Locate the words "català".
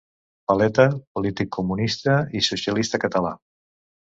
3.05-3.37